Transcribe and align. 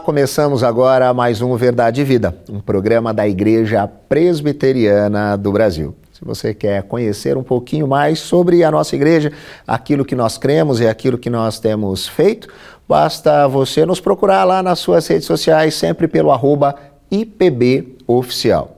Começamos 0.00 0.62
agora 0.62 1.12
mais 1.12 1.42
um 1.42 1.54
Verdade 1.56 2.00
e 2.00 2.04
Vida, 2.04 2.34
um 2.48 2.60
programa 2.60 3.12
da 3.12 3.28
Igreja 3.28 3.86
Presbiteriana 3.86 5.36
do 5.36 5.52
Brasil. 5.52 5.94
Se 6.12 6.24
você 6.24 6.54
quer 6.54 6.82
conhecer 6.84 7.36
um 7.36 7.42
pouquinho 7.42 7.86
mais 7.86 8.18
sobre 8.18 8.64
a 8.64 8.70
nossa 8.70 8.96
igreja, 8.96 9.32
aquilo 9.66 10.04
que 10.04 10.14
nós 10.14 10.38
cremos 10.38 10.80
e 10.80 10.86
aquilo 10.86 11.18
que 11.18 11.28
nós 11.28 11.58
temos 11.58 12.08
feito, 12.08 12.48
basta 12.88 13.46
você 13.46 13.84
nos 13.84 14.00
procurar 14.00 14.44
lá 14.44 14.62
nas 14.62 14.78
suas 14.78 15.06
redes 15.06 15.26
sociais, 15.26 15.74
sempre 15.74 16.08
pelo 16.08 16.30
arroba 16.30 16.74
IPBOficial. 17.10 18.77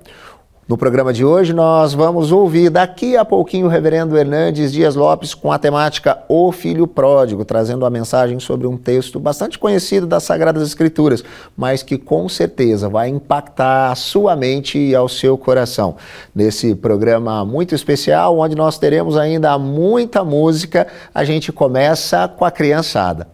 No 0.71 0.79
programa 0.79 1.13
de 1.13 1.25
hoje, 1.25 1.53
nós 1.53 1.95
vamos 1.95 2.31
ouvir 2.31 2.71
daqui 2.71 3.17
a 3.17 3.25
pouquinho 3.25 3.67
o 3.67 3.69
reverendo 3.69 4.17
Hernandes 4.17 4.73
Dias 4.73 4.95
Lopes 4.95 5.35
com 5.35 5.51
a 5.51 5.59
temática 5.59 6.23
O 6.29 6.53
Filho 6.53 6.87
Pródigo, 6.87 7.45
trazendo 7.45 7.85
a 7.85 7.91
mensagem 7.91 8.39
sobre 8.39 8.69
um 8.69 8.77
texto 8.77 9.19
bastante 9.19 9.59
conhecido 9.59 10.07
das 10.07 10.23
Sagradas 10.23 10.63
Escrituras, 10.63 11.25
mas 11.57 11.83
que 11.83 11.99
com 11.99 12.29
certeza 12.29 12.89
vai 12.89 13.09
impactar 13.09 13.91
a 13.91 13.97
sua 13.97 14.37
mente 14.37 14.79
e 14.79 14.95
ao 14.95 15.09
seu 15.09 15.37
coração. 15.37 15.97
Nesse 16.33 16.73
programa 16.77 17.45
muito 17.45 17.75
especial, 17.75 18.39
onde 18.39 18.55
nós 18.55 18.79
teremos 18.79 19.17
ainda 19.17 19.59
muita 19.59 20.23
música, 20.23 20.87
a 21.13 21.25
gente 21.25 21.51
começa 21.51 22.29
com 22.29 22.45
a 22.45 22.51
criançada. 22.53 23.27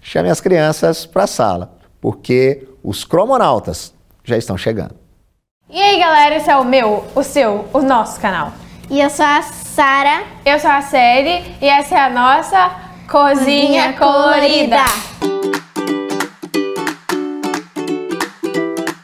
Chame 0.00 0.30
as 0.30 0.40
crianças 0.40 1.04
para 1.04 1.24
a 1.24 1.26
sala, 1.26 1.70
porque 2.00 2.66
os 2.82 3.04
cromonautas 3.04 3.92
já 4.24 4.38
estão 4.38 4.56
chegando. 4.56 5.07
E 5.70 5.78
aí 5.78 5.98
galera, 5.98 6.36
esse 6.36 6.48
é 6.48 6.56
o 6.56 6.64
meu, 6.64 7.06
o 7.14 7.22
seu, 7.22 7.68
o 7.74 7.82
nosso 7.82 8.18
canal. 8.18 8.54
E 8.88 8.98
eu 8.98 9.10
sou 9.10 9.26
a 9.26 9.42
Sara. 9.42 10.22
Eu 10.42 10.58
sou 10.58 10.70
a 10.70 10.80
Sally 10.80 11.44
e 11.60 11.68
essa 11.68 11.94
é 11.94 12.00
a 12.00 12.08
nossa 12.08 12.70
Cozinha, 13.06 13.92
Cozinha 13.92 13.92
Colorida. 13.92 14.84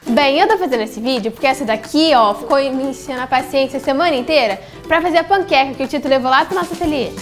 Bem, 0.07 0.39
eu 0.39 0.48
tô 0.48 0.57
fazendo 0.57 0.81
esse 0.81 1.01
vídeo 1.01 1.33
porque 1.33 1.47
essa 1.47 1.67
daqui, 1.67 2.15
ó, 2.15 2.33
ficou 2.33 2.57
me 2.73 2.85
enchendo 2.85 3.20
a 3.20 3.27
paciência 3.27 3.77
a 3.77 3.83
semana 3.83 4.17
inteira 4.17 4.59
pra 4.89 5.03
fazer 5.03 5.19
a 5.19 5.25
panqueca 5.25 5.75
que 5.75 5.85
o 5.85 5.87
Tito 5.87 6.09
levou 6.09 6.31
lá 6.31 6.47
pro 6.47 6.55
nosso 6.55 6.73
ateliê. 6.73 7.12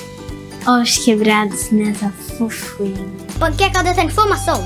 Ovos 0.69 0.99
quebrados 0.99 1.73
nessa 1.73 2.11
fofurinha. 2.39 3.11
Panqueca 3.41 3.83
da 3.83 3.93
transformação. 3.93 4.63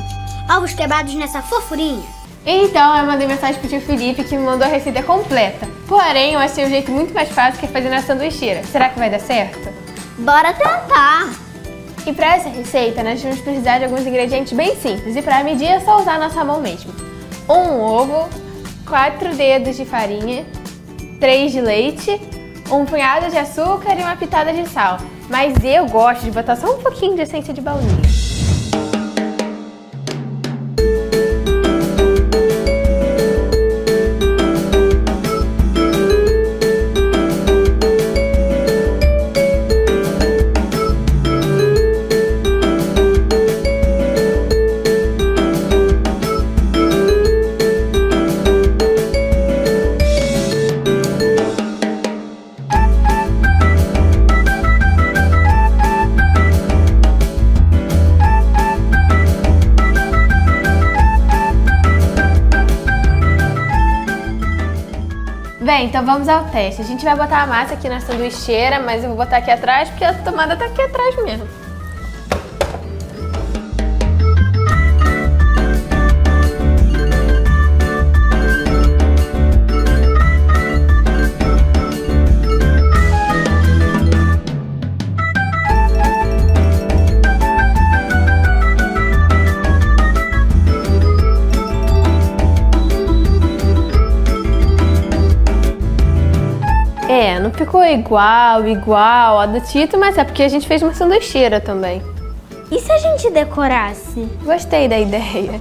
Ovos 0.54 0.74
quebrados 0.74 1.14
nessa 1.14 1.40
fofurinha. 1.40 2.04
Então 2.48 2.96
eu 2.96 3.04
mandei 3.04 3.26
mensagem 3.26 3.60
pro 3.60 3.68
tio 3.68 3.80
Felipe 3.80 4.22
que 4.22 4.36
me 4.36 4.44
mandou 4.44 4.68
a 4.68 4.70
receita 4.70 5.02
completa. 5.02 5.66
Porém, 5.88 6.34
eu 6.34 6.38
achei 6.38 6.64
um 6.64 6.68
jeito 6.68 6.92
muito 6.92 7.12
mais 7.12 7.28
fácil 7.28 7.58
que 7.58 7.66
fazer 7.66 7.88
na 7.88 8.00
sanduicheira. 8.00 8.62
Será 8.62 8.88
que 8.88 8.98
vai 9.00 9.10
dar 9.10 9.18
certo? 9.18 9.68
Bora 10.16 10.52
tentar! 10.52 11.34
E 12.06 12.12
para 12.12 12.36
essa 12.36 12.48
receita, 12.48 13.02
nós 13.02 13.20
vamos 13.20 13.40
precisar 13.40 13.78
de 13.78 13.84
alguns 13.84 14.06
ingredientes 14.06 14.52
bem 14.52 14.76
simples. 14.76 15.16
E 15.16 15.22
para 15.22 15.42
medir 15.42 15.66
é 15.66 15.80
só 15.80 16.00
usar 16.00 16.14
a 16.14 16.18
nossa 16.20 16.44
mão 16.44 16.60
mesmo. 16.60 16.94
Um 17.48 17.80
ovo, 17.80 18.28
quatro 18.86 19.34
dedos 19.34 19.76
de 19.76 19.84
farinha, 19.84 20.46
três 21.18 21.50
de 21.50 21.60
leite, 21.60 22.20
um 22.70 22.84
punhado 22.84 23.28
de 23.28 23.36
açúcar 23.36 23.98
e 23.98 24.02
uma 24.02 24.14
pitada 24.14 24.52
de 24.52 24.68
sal. 24.68 24.98
Mas 25.28 25.52
eu 25.64 25.86
gosto 25.86 26.22
de 26.22 26.30
botar 26.30 26.54
só 26.54 26.76
um 26.76 26.78
pouquinho 26.78 27.16
de 27.16 27.22
essência 27.22 27.52
de 27.52 27.60
baunilha. 27.60 28.05
Vamos 66.06 66.28
ao 66.28 66.44
teste. 66.44 66.80
A 66.80 66.84
gente 66.84 67.04
vai 67.04 67.16
botar 67.16 67.42
a 67.42 67.46
massa 67.46 67.74
aqui 67.74 67.88
na 67.88 68.00
sanduicheira, 68.00 68.80
mas 68.80 69.02
eu 69.02 69.08
vou 69.10 69.18
botar 69.18 69.38
aqui 69.38 69.50
atrás 69.50 69.90
porque 69.90 70.04
a 70.04 70.14
tomada 70.14 70.56
tá 70.56 70.64
aqui 70.64 70.80
atrás 70.80 71.16
mesmo. 71.24 71.65
Ficou 97.66 97.84
igual, 97.84 98.64
igual 98.68 99.40
a 99.40 99.46
do 99.46 99.60
Tito, 99.60 99.98
mas 99.98 100.16
é 100.16 100.22
porque 100.22 100.44
a 100.44 100.48
gente 100.48 100.68
fez 100.68 100.82
uma 100.82 100.94
sanduicheira 100.94 101.60
também. 101.60 102.00
E 102.70 102.78
se 102.78 102.92
a 102.92 102.98
gente 102.98 103.28
decorasse? 103.30 104.20
Gostei 104.44 104.86
da 104.86 104.96
ideia. 104.96 105.58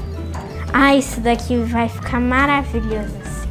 Ah, 0.71 0.95
isso 0.95 1.19
daqui 1.19 1.57
vai 1.57 1.89
ficar 1.89 2.19
maravilhoso 2.19 3.15
assim. 3.25 3.49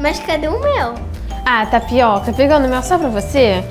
Mas 0.00 0.20
cadê 0.20 0.46
o 0.46 0.60
meu? 0.60 0.94
Ah, 1.44 1.66
tapioca, 1.66 2.32
pegando 2.32 2.66
o 2.66 2.68
meu 2.68 2.82
só 2.82 2.96
pra 2.96 3.08
você? 3.08 3.64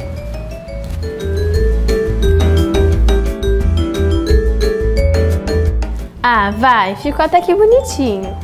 Ah, 6.30 6.52
vai, 6.52 6.94
ficou 6.98 7.24
até 7.24 7.40
que 7.40 7.56
bonitinho. 7.56 8.38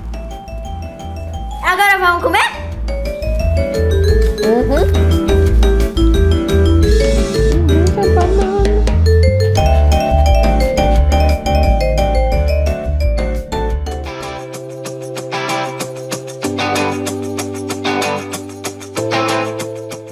Agora 1.61 1.97
vamos 1.99 2.23
comer? 2.23 2.39
Uhum. 4.45 5.13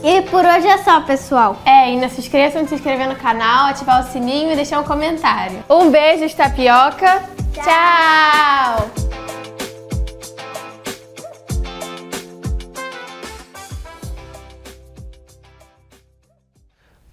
E 0.03 0.21
por 0.23 0.43
hoje 0.43 0.67
é 0.67 0.77
só, 0.79 0.99
pessoal. 0.99 1.55
É, 1.63 1.89
não 1.95 2.09
se 2.09 2.19
esqueçam 2.19 2.63
de 2.63 2.67
se 2.67 2.75
inscrever 2.75 3.07
no 3.07 3.15
canal, 3.15 3.67
ativar 3.67 4.01
o 4.01 4.11
sininho 4.11 4.51
e 4.51 4.57
deixar 4.57 4.81
um 4.81 4.83
comentário. 4.83 5.63
Um 5.69 5.89
beijo, 5.89 6.35
tapioca. 6.35 7.30
Tchau! 7.63 8.91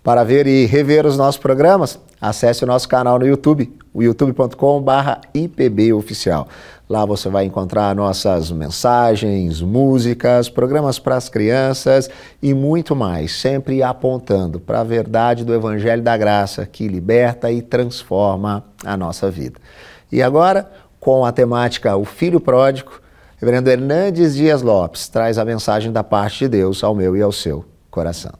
Para 0.02 0.24
ver 0.24 0.46
e 0.46 0.64
rever 0.64 1.04
os 1.04 1.18
nossos 1.18 1.38
programas, 1.38 1.98
acesse 2.18 2.64
o 2.64 2.66
nosso 2.66 2.88
canal 2.88 3.18
no 3.18 3.26
YouTube, 3.26 3.70
o 3.92 4.02
youtube.com.br 4.02 4.92
IPBOficial. 5.34 6.48
Lá 6.88 7.04
você 7.04 7.28
vai 7.28 7.44
encontrar 7.44 7.94
nossas 7.94 8.50
mensagens, 8.50 9.60
músicas, 9.60 10.48
programas 10.48 10.98
para 10.98 11.16
as 11.16 11.28
crianças 11.28 12.08
e 12.42 12.54
muito 12.54 12.96
mais, 12.96 13.32
sempre 13.32 13.82
apontando 13.82 14.58
para 14.58 14.80
a 14.80 14.84
verdade 14.84 15.44
do 15.44 15.52
Evangelho 15.52 16.02
da 16.02 16.16
Graça 16.16 16.64
que 16.64 16.88
liberta 16.88 17.52
e 17.52 17.60
transforma 17.60 18.64
a 18.82 18.96
nossa 18.96 19.30
vida. 19.30 19.60
E 20.10 20.22
agora, 20.22 20.70
com 20.98 21.24
a 21.24 21.32
temática 21.32 21.96
O 21.96 22.04
Filho 22.04 22.40
Pródigo, 22.40 23.00
Reverendo 23.40 23.70
Hernandes 23.70 24.34
Dias 24.34 24.62
Lopes 24.62 25.06
traz 25.06 25.38
a 25.38 25.44
mensagem 25.44 25.92
da 25.92 26.02
parte 26.02 26.40
de 26.40 26.48
Deus 26.48 26.82
ao 26.82 26.92
meu 26.92 27.16
e 27.16 27.22
ao 27.22 27.30
seu 27.30 27.64
coração. 27.88 28.32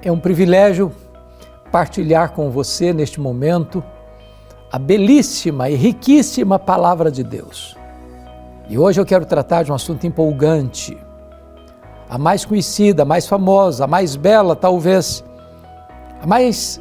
É 0.00 0.12
um 0.12 0.20
privilégio 0.20 0.92
partilhar 1.72 2.30
com 2.30 2.50
você 2.50 2.92
neste 2.92 3.20
momento 3.20 3.82
a 4.70 4.78
belíssima 4.78 5.68
e 5.68 5.74
riquíssima 5.74 6.58
palavra 6.58 7.10
de 7.10 7.24
Deus. 7.24 7.77
E 8.68 8.76
hoje 8.76 9.00
eu 9.00 9.06
quero 9.06 9.24
tratar 9.24 9.62
de 9.62 9.72
um 9.72 9.74
assunto 9.74 10.06
empolgante, 10.06 10.96
a 12.08 12.18
mais 12.18 12.44
conhecida, 12.44 13.02
a 13.02 13.06
mais 13.06 13.26
famosa, 13.26 13.84
a 13.84 13.86
mais 13.86 14.14
bela, 14.14 14.54
talvez, 14.54 15.24
a 16.20 16.26
mais 16.26 16.78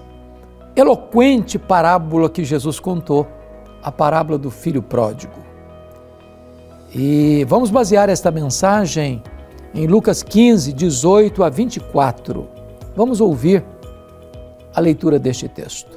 eloquente 0.75 1.57
parábola 1.57 2.29
que 2.29 2.43
Jesus 2.43 2.77
contou, 2.77 3.25
a 3.81 3.89
parábola 3.89 4.37
do 4.37 4.51
filho 4.51 4.81
pródigo. 4.81 5.33
E 6.93 7.45
vamos 7.47 7.71
basear 7.71 8.09
esta 8.09 8.31
mensagem 8.31 9.23
em 9.73 9.87
Lucas 9.87 10.21
15, 10.21 10.73
18 10.73 11.41
a 11.41 11.49
24. 11.49 12.49
Vamos 12.95 13.21
ouvir 13.21 13.63
a 14.75 14.81
leitura 14.81 15.17
deste 15.17 15.47
texto. 15.47 15.96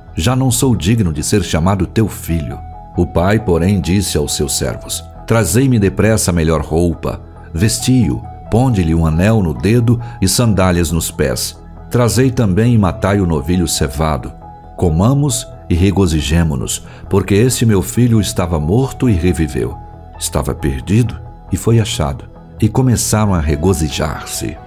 Já 0.15 0.35
não 0.35 0.51
sou 0.51 0.75
digno 0.75 1.13
de 1.13 1.23
ser 1.23 1.43
chamado 1.43 1.87
teu 1.87 2.07
filho. 2.07 2.59
O 2.97 3.07
pai, 3.07 3.39
porém, 3.39 3.79
disse 3.79 4.17
aos 4.17 4.35
seus 4.35 4.57
servos: 4.57 5.03
Trazei-me 5.25 5.79
depressa 5.79 6.31
a 6.31 6.33
melhor 6.33 6.61
roupa, 6.61 7.21
vesti-o, 7.53 8.21
ponde-lhe 8.49 8.93
um 8.93 9.05
anel 9.05 9.41
no 9.41 9.53
dedo 9.53 9.99
e 10.21 10.27
sandálias 10.27 10.91
nos 10.91 11.09
pés. 11.09 11.57
Trazei 11.89 12.31
também 12.31 12.73
e 12.73 12.77
matai 12.77 13.19
o 13.19 13.25
novilho 13.25 13.67
cevado. 13.67 14.31
Comamos 14.77 15.47
e 15.69 15.73
regozijemo-nos, 15.73 16.85
porque 17.09 17.33
esse 17.33 17.65
meu 17.65 17.81
filho 17.81 18.19
estava 18.19 18.59
morto 18.59 19.09
e 19.09 19.13
reviveu. 19.13 19.77
Estava 20.19 20.53
perdido 20.53 21.19
e 21.51 21.57
foi 21.57 21.79
achado. 21.79 22.29
E 22.61 22.67
começaram 22.67 23.33
a 23.33 23.39
regozijar-se. 23.39 24.57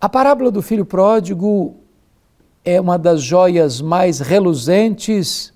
A 0.00 0.08
parábola 0.08 0.50
do 0.50 0.62
filho 0.62 0.84
pródigo 0.84 1.85
é 2.66 2.80
uma 2.80 2.98
das 2.98 3.22
joias 3.22 3.80
mais 3.80 4.18
reluzentes 4.18 5.54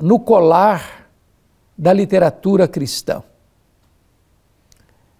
no 0.00 0.18
colar 0.18 1.10
da 1.76 1.92
literatura 1.92 2.66
cristã. 2.66 3.22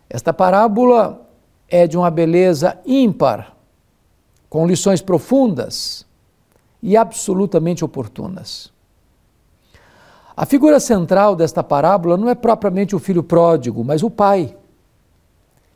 Esta 0.09 0.33
parábola 0.33 1.29
é 1.69 1.87
de 1.87 1.99
uma 1.99 2.11
beleza 2.11 2.79
ímpar, 2.87 3.55
com 4.49 4.67
lições 4.67 5.03
profundas 5.03 6.07
e 6.83 6.97
absolutamente 6.97 7.85
oportunas. 7.85 8.73
A 10.35 10.47
figura 10.47 10.81
central 10.81 11.37
desta 11.37 11.63
parábola 11.63 12.17
não 12.17 12.31
é 12.31 12.35
propriamente 12.35 12.97
o 12.97 12.99
filho 12.99 13.23
pródigo, 13.23 13.85
mas 13.85 14.03
o 14.03 14.09
pai, 14.09 14.57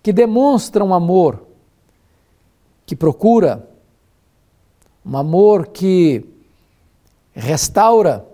que 0.03 0.11
demonstra 0.11 0.82
um 0.82 0.94
amor 0.94 1.47
que 2.87 2.97
procura 2.97 3.69
um 5.05 5.17
amor 5.17 5.69
que 5.69 6.25
restaura, 7.32 8.25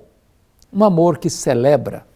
um 0.72 0.84
amor 0.84 1.18
que 1.18 1.30
celebra. 1.30 2.06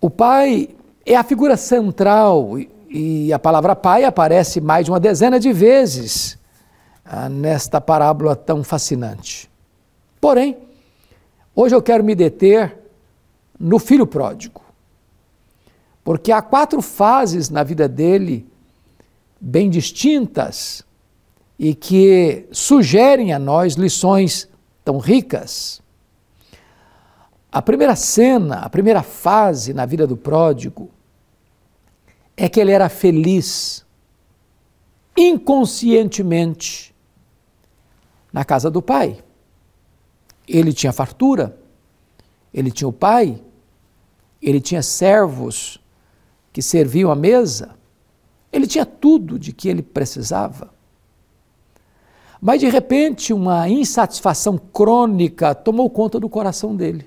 O 0.00 0.08
pai 0.08 0.68
é 1.04 1.16
a 1.16 1.24
figura 1.24 1.56
central 1.56 2.58
e 2.88 3.32
a 3.32 3.38
palavra 3.38 3.74
pai 3.74 4.04
aparece 4.04 4.60
mais 4.60 4.84
de 4.84 4.90
uma 4.90 5.00
dezena 5.00 5.40
de 5.40 5.52
vezes 5.52 6.38
ah, 7.04 7.28
nesta 7.28 7.80
parábola 7.80 8.36
tão 8.36 8.62
fascinante. 8.62 9.50
Porém, 10.20 10.56
hoje 11.54 11.74
eu 11.74 11.82
quero 11.82 12.04
me 12.04 12.14
deter 12.14 12.76
no 13.58 13.78
filho 13.78 14.06
pródigo, 14.06 14.62
porque 16.04 16.30
há 16.30 16.40
quatro 16.40 16.80
fases 16.80 17.48
na 17.48 17.62
vida 17.62 17.88
dele 17.88 18.46
bem 19.40 19.68
distintas 19.68 20.84
e 21.58 21.74
que 21.74 22.46
sugerem 22.52 23.32
a 23.32 23.38
nós 23.38 23.74
lições 23.74 24.48
tão 24.84 24.98
ricas. 24.98 25.82
A 27.50 27.60
primeira 27.60 27.96
cena, 27.96 28.60
a 28.60 28.70
primeira 28.70 29.02
fase 29.02 29.74
na 29.74 29.84
vida 29.84 30.06
do 30.06 30.16
pródigo 30.16 30.90
é 32.36 32.48
que 32.48 32.60
ele 32.60 32.70
era 32.70 32.88
feliz, 32.88 33.84
inconscientemente, 35.16 36.94
na 38.32 38.44
casa 38.44 38.70
do 38.70 38.80
pai. 38.80 39.18
Ele 40.46 40.72
tinha 40.72 40.92
fartura, 40.92 41.58
ele 42.54 42.70
tinha 42.70 42.86
o 42.86 42.92
pai, 42.92 43.42
ele 44.40 44.60
tinha 44.60 44.82
servos 44.82 45.82
que 46.52 46.62
serviam 46.62 47.10
à 47.10 47.16
mesa, 47.16 47.74
ele 48.52 48.66
tinha 48.66 48.86
tudo 48.86 49.38
de 49.38 49.52
que 49.52 49.68
ele 49.68 49.82
precisava. 49.82 50.77
Mas 52.40 52.60
de 52.60 52.68
repente, 52.68 53.32
uma 53.32 53.68
insatisfação 53.68 54.56
crônica 54.56 55.54
tomou 55.54 55.90
conta 55.90 56.20
do 56.20 56.28
coração 56.28 56.74
dele. 56.74 57.06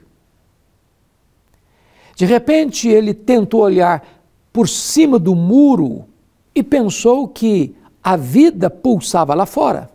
De 2.16 2.26
repente, 2.26 2.88
ele 2.88 3.14
tentou 3.14 3.62
olhar 3.62 4.06
por 4.52 4.68
cima 4.68 5.18
do 5.18 5.34
muro 5.34 6.06
e 6.54 6.62
pensou 6.62 7.28
que 7.28 7.74
a 8.04 8.18
vida 8.18 8.70
pulsava 8.70 9.34
lá 9.34 9.46
fora. 9.46 9.90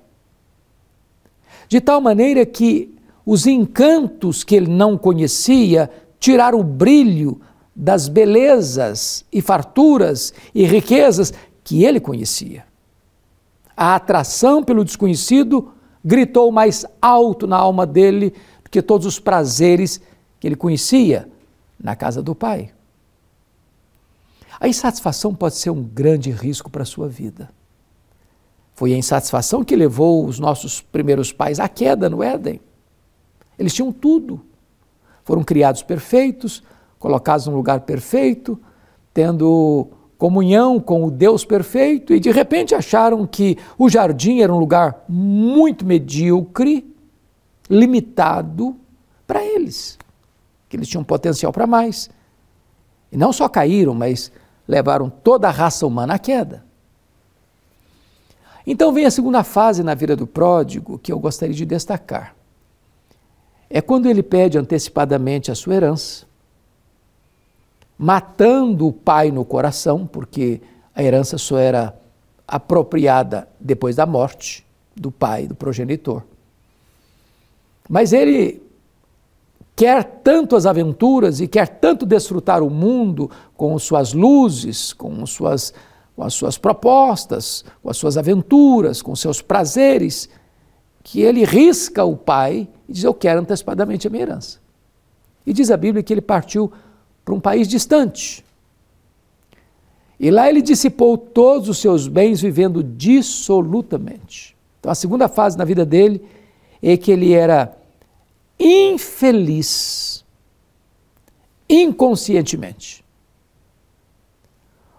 De 1.69 1.81
tal 1.81 2.01
maneira 2.01 2.47
que 2.47 2.95
os 3.25 3.47
encantos 3.47 4.43
que 4.45 4.55
ele 4.55 4.71
não 4.71 4.97
conhecia 4.97 5.91
tiraram 6.19 6.61
o 6.61 6.65
brilho 6.65 7.41
das 7.75 8.09
belezas 8.09 9.25
e 9.31 9.43
farturas 9.43 10.33
e 10.55 10.65
riquezas 10.65 11.33
que 11.63 11.85
ele 11.85 12.01
conhecia. 12.01 12.65
A 13.77 13.95
atração 13.95 14.65
pelo 14.65 14.85
desconhecido 14.85 15.73
gritou 16.05 16.51
mais 16.51 16.87
alto 17.03 17.47
na 17.47 17.57
alma 17.57 17.85
dele 17.85 18.33
do 18.65 18.71
que 18.71 18.81
todos 18.81 19.07
os 19.07 19.19
prazeres 19.19 20.01
que 20.41 20.47
ele 20.47 20.57
conhecia 20.57 21.29
na 21.79 21.95
casa 21.95 22.23
do 22.23 22.35
pai. 22.35 22.73
A 24.59 24.67
insatisfação 24.67 25.35
pode 25.35 25.57
ser 25.57 25.71
um 25.71 25.83
grande 25.83 26.31
risco 26.31 26.71
para 26.71 26.83
a 26.83 26.87
sua 26.87 27.09
vida. 27.09 27.51
Foi 28.75 28.95
a 28.95 28.97
insatisfação 28.97 29.65
que 29.65 29.77
levou 29.77 30.25
os 30.25 30.39
nossos 30.39 30.81
primeiros 30.81 31.33
pais 31.33 31.61
à 31.61 31.69
queda 31.69 32.09
no 32.09 32.23
Éden. 32.23 32.61
Eles 33.59 33.75
tinham 33.75 33.93
tudo. 33.93 34.41
Foram 35.25 35.43
criados 35.43 35.83
perfeitos, 35.83 36.63
colocados 36.99 37.47
num 37.47 37.55
lugar 37.55 37.81
perfeito, 37.81 38.59
tendo 39.13 39.89
comunhão 40.19 40.81
com 40.81 41.05
o 41.05 41.11
Deus 41.11 41.45
perfeito 41.45 42.15
e 42.15 42.21
de 42.21 42.31
repente 42.31 42.75
acharam 42.75 43.27
que 43.27 43.59
o 43.79 43.89
jardim 43.89 44.41
era 44.41 44.53
um 44.53 44.59
lugar 44.59 45.05
muito 45.09 45.85
medíocre, 45.85 46.95
limitado 47.69 48.77
para 49.27 49.45
eles, 49.45 49.99
que 50.69 50.77
eles 50.77 50.89
tinham 50.89 51.05
potencial 51.05 51.53
para 51.53 51.67
mais. 51.67 52.09
E 53.11 53.17
não 53.17 53.33
só 53.33 53.49
caíram, 53.49 53.95
mas 53.95 54.33
levaram 54.67 55.11
toda 55.11 55.49
a 55.49 55.53
raça 55.53 55.87
humana 55.87 56.15
à 56.15 56.19
queda. 56.19 56.65
Então 58.67 58.93
vem 58.93 59.05
a 59.05 59.11
segunda 59.11 59.45
fase 59.45 59.83
na 59.83 59.95
vida 59.95 60.17
do 60.17 60.27
pródigo 60.27 60.99
que 60.99 61.13
eu 61.13 61.19
gostaria 61.19 61.55
de 61.55 61.65
destacar. 61.65 62.35
É 63.69 63.81
quando 63.81 64.07
ele 64.07 64.23
pede 64.23 64.59
antecipadamente 64.59 65.51
a 65.51 65.55
sua 65.55 65.75
herança 65.75 66.26
matando 67.99 68.87
o 68.87 68.93
pai 68.93 69.31
no 69.31 69.45
coração, 69.45 70.07
porque 70.07 70.61
a 70.95 71.03
herança 71.03 71.39
só 71.39 71.59
era 71.59 71.97
apropriada 72.47 73.49
depois 73.59 73.97
da 73.97 74.07
morte 74.07 74.65
do 74.95 75.11
pai, 75.11 75.47
do 75.47 75.55
progenitor. 75.55 76.23
Mas 77.89 78.13
ele 78.13 78.63
quer 79.75 80.03
tanto 80.23 80.57
as 80.57 80.65
aventuras 80.65 81.41
e 81.41 81.47
quer 81.47 81.69
tanto 81.69 82.07
desfrutar 82.07 82.63
o 82.63 82.71
mundo 82.71 83.31
com 83.57 83.79
suas 83.79 84.13
luzes, 84.13 84.93
com 84.93 85.25
suas, 85.27 85.73
com 86.15 86.23
as 86.23 86.35
suas 86.35 86.57
propostas, 86.57 87.65
com 87.83 87.91
as 87.91 87.97
suas 87.97 88.17
aventuras, 88.17 89.03
com 89.03 89.15
seus 89.15 89.43
prazeres, 89.43 90.29
que 91.03 91.21
ele 91.21 91.45
risca 91.45 92.05
o 92.05 92.17
pai 92.17 92.69
e 92.89 92.93
diz: 92.93 93.05
Eu 93.05 93.15
quero 93.15 93.41
antecipadamente 93.41 94.07
a 94.07 94.11
minha 94.11 94.23
herança. 94.23 94.59
E 95.47 95.53
diz 95.53 95.71
a 95.71 95.77
Bíblia 95.77 96.03
que 96.03 96.13
ele 96.13 96.23
partiu 96.23 96.73
para 97.27 97.35
um 97.35 97.41
país 97.41 97.67
distante. 97.67 98.45
E 100.19 100.31
lá 100.31 100.49
ele 100.49 100.63
dissipou 100.63 101.19
todos 101.19 101.69
os 101.69 101.79
seus 101.79 102.07
bens 102.07 102.41
vivendo 102.41 102.85
dissolutamente. 102.85 104.57
Então 104.79 104.93
a 104.93 104.95
segunda 104.95 105.27
fase 105.27 105.59
na 105.59 105.65
vida 105.65 105.85
dele 105.85 106.25
é 106.81 106.97
que 106.97 107.11
ele 107.11 107.33
era 107.33 107.77
infeliz 108.59 110.25
inconscientemente. 111.69 113.05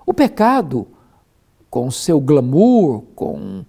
O 0.05 0.13
pecado, 0.13 0.85
com 1.69 1.89
seu 1.89 2.19
glamour, 2.19 3.03
com 3.15 3.63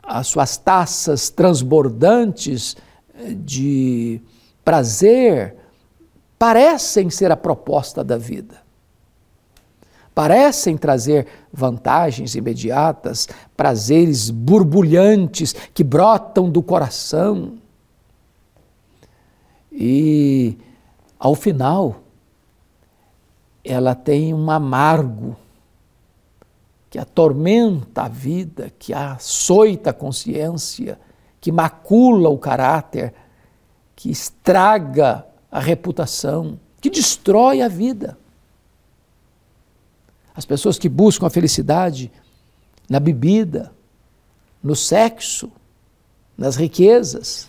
as 0.00 0.28
suas 0.28 0.56
taças 0.56 1.28
transbordantes 1.28 2.76
eh, 3.12 3.34
de 3.34 4.20
prazer 4.64 5.56
parecem 6.38 7.10
ser 7.10 7.30
a 7.30 7.36
proposta 7.36 8.04
da 8.04 8.16
vida. 8.16 8.64
Parecem 10.14 10.78
trazer 10.78 11.26
vantagens 11.52 12.34
imediatas, 12.34 13.28
prazeres 13.54 14.30
borbulhantes 14.30 15.52
que 15.52 15.84
brotam 15.84 16.48
do 16.48 16.62
coração. 16.62 17.58
E, 19.70 20.56
ao 21.18 21.34
final, 21.34 21.96
ela 23.62 23.94
tem 23.94 24.32
um 24.32 24.50
amargo 24.50 25.36
que 26.88 26.98
atormenta 26.98 28.04
a 28.04 28.08
vida, 28.08 28.72
que 28.78 28.94
açoita 28.94 29.90
a 29.90 29.92
consciência, 29.92 30.98
que 31.38 31.52
macula 31.52 32.30
o 32.30 32.38
caráter, 32.38 33.12
que 33.94 34.10
estraga 34.10 35.26
a 35.50 35.60
reputação, 35.60 36.58
que 36.80 36.90
destrói 36.90 37.62
a 37.62 37.68
vida. 37.68 38.18
As 40.34 40.44
pessoas 40.44 40.78
que 40.78 40.88
buscam 40.88 41.26
a 41.26 41.30
felicidade 41.30 42.12
na 42.88 43.00
bebida, 43.00 43.72
no 44.62 44.76
sexo, 44.76 45.50
nas 46.36 46.56
riquezas, 46.56 47.48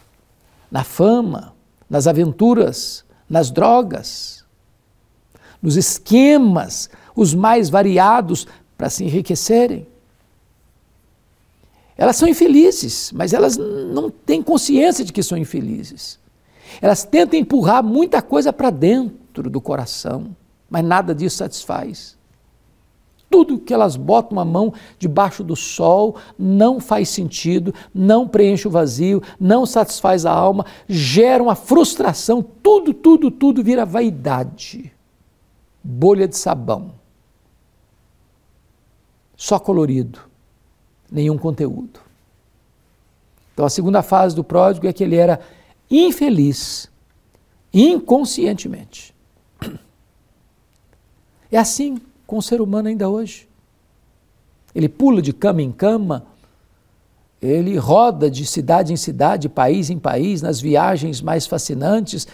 na 0.72 0.84
fama, 0.84 1.54
nas 1.90 2.08
aventuras, 2.08 3.04
nas 3.30 3.52
drogas, 3.52 4.46
nos 5.62 5.76
esquemas 5.76 6.90
os 7.16 7.34
mais 7.34 7.70
variados 7.70 8.48
para 8.78 8.90
se 8.90 9.04
enriquecerem. 9.04 9.88
Elas 11.98 12.16
são 12.16 12.28
infelizes, 12.28 13.12
mas 13.12 13.34
elas 13.34 13.58
não 13.58 14.10
têm 14.10 14.42
consciência 14.42 15.04
de 15.04 15.12
que 15.12 15.24
são 15.24 15.38
infelizes. 15.38 16.20
Elas 16.82 17.04
tentam 17.04 17.40
empurrar 17.40 17.84
muita 17.84 18.22
coisa 18.22 18.52
para 18.52 18.70
dentro 18.70 19.50
do 19.50 19.62
coração, 19.62 20.36
mas 20.70 20.84
nada 20.84 21.14
disso 21.14 21.38
satisfaz. 21.38 22.18
Tudo 23.30 23.60
que 23.60 23.74
elas 23.74 23.98
botam 23.98 24.40
a 24.40 24.46
mão 24.46 24.74
debaixo 24.98 25.44
do 25.44 25.56
sol 25.56 26.16
não 26.40 26.80
faz 26.80 27.10
sentido, 27.10 27.74
não 27.94 28.28
preenche 28.28 28.68
o 28.68 28.72
vazio, 28.72 29.22
não 29.40 29.66
satisfaz 29.66 30.26
a 30.26 30.32
alma, 30.32 30.66
gera 30.88 31.44
uma 31.44 31.56
frustração, 31.56 32.42
tudo, 32.42 32.94
tudo, 32.94 33.30
tudo 33.30 33.62
vira 33.62 33.86
vaidade. 33.86 34.94
Bolha 35.84 36.28
de 36.28 36.38
sabão. 36.38 36.94
Só 39.36 39.60
colorido, 39.60 40.20
nenhum 41.12 41.38
conteúdo. 41.38 42.00
Então 43.54 43.66
a 43.66 43.70
segunda 43.70 44.02
fase 44.02 44.36
do 44.36 44.44
pródigo 44.44 44.88
é 44.88 44.94
que 44.94 45.04
ele 45.04 45.16
era 45.16 45.40
infeliz, 45.90 46.90
inconscientemente. 47.74 49.16
É 51.50 51.58
assim 51.58 51.98
com 52.26 52.38
o 52.38 52.42
ser 52.42 52.60
humano 52.60 52.90
ainda 52.90 53.08
hoje. 53.08 53.48
Ele 54.76 54.90
pula 54.90 55.22
de 55.22 55.32
cama 55.32 55.62
em 55.62 55.72
cama, 55.72 56.26
ele 57.42 57.78
roda 57.78 58.30
de 58.30 58.46
cidade 58.46 58.92
em 58.92 58.98
cidade, 58.98 59.48
país 59.48 59.90
em 59.90 59.98
país, 59.98 60.42
nas 60.42 60.60
viagens 60.60 61.22
mais 61.22 61.48
fascinantes, 61.48 62.28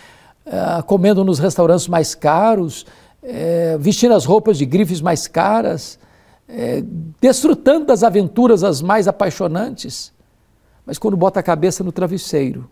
uh, 0.46 0.84
comendo 0.84 1.24
nos 1.24 1.40
restaurantes 1.40 1.88
mais 1.88 2.16
caros, 2.16 2.86
uh, 3.22 3.78
vestindo 3.80 4.14
as 4.14 4.26
roupas 4.26 4.58
de 4.58 4.66
grifes 4.66 5.00
mais 5.00 5.28
caras, 5.28 6.00
uh, 6.50 6.82
desfrutando 7.22 7.86
das 7.86 8.04
aventuras 8.04 8.64
as 8.64 8.82
mais 8.82 9.08
apaixonantes. 9.08 10.12
Mas 10.86 10.98
quando 10.98 11.16
bota 11.16 11.40
a 11.40 11.44
cabeça 11.44 11.84
no 11.84 11.92
travesseiro, 11.92 12.70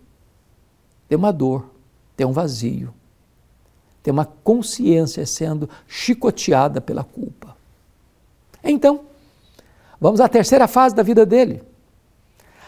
tem 1.11 1.17
uma 1.17 1.33
dor, 1.33 1.69
tem 2.15 2.25
um 2.25 2.31
vazio 2.31 2.93
tem 4.03 4.11
uma 4.11 4.25
consciência 4.25 5.25
sendo 5.25 5.69
chicoteada 5.87 6.81
pela 6.81 7.03
culpa. 7.03 7.55
Então, 8.63 9.01
vamos 9.99 10.21
à 10.21 10.27
terceira 10.27 10.67
fase 10.67 10.95
da 10.95 11.01
vida 11.03 11.23
dele. 11.25 11.63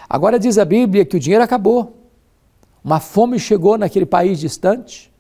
Agora 0.10 0.40
diz 0.40 0.58
a 0.58 0.66
Bíblia 0.66 1.06
que 1.06 1.18
o 1.18 1.20
dinheiro 1.20 1.44
acabou, 1.44 1.96
uma 2.84 3.00
fome 3.00 3.38
chegou 3.40 3.78
naquele 3.78 4.06
país 4.06 4.40
distante, 4.40 5.12